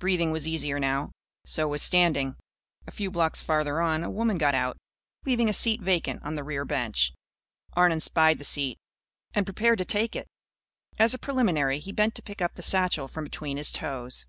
Breathing 0.00 0.32
was 0.32 0.48
easier 0.48 0.80
now. 0.80 1.12
So 1.44 1.68
was 1.68 1.80
standing. 1.80 2.34
A 2.88 2.90
few 2.90 3.08
blocks 3.08 3.40
farther 3.40 3.80
on, 3.80 4.02
a 4.02 4.10
woman 4.10 4.36
got 4.36 4.52
out, 4.52 4.76
leaving 5.24 5.48
a 5.48 5.52
seat 5.52 5.80
vacant 5.80 6.24
on 6.24 6.34
the 6.34 6.42
rear 6.42 6.64
bench. 6.64 7.12
Arnon 7.74 8.00
spied 8.00 8.38
the 8.38 8.44
seat 8.44 8.78
and 9.32 9.46
prepared 9.46 9.78
to 9.78 9.84
take 9.84 10.16
it. 10.16 10.26
As 10.98 11.14
a 11.14 11.18
preliminary, 11.18 11.78
he 11.78 11.92
bent 11.92 12.16
to 12.16 12.22
pick 12.22 12.42
up 12.42 12.54
the 12.56 12.62
satchel 12.62 13.06
from 13.06 13.22
between 13.22 13.58
his 13.58 13.70
toes. 13.70 14.26